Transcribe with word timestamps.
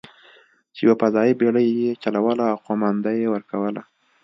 چې 0.75 0.81
یوه 0.85 0.95
فضايي 1.01 1.33
بېړۍ 1.39 1.67
یې 1.81 1.91
چلوله 2.03 2.43
او 2.51 2.57
قومانده 2.65 3.11
یې 3.21 3.27
ورکوله. 3.33 3.81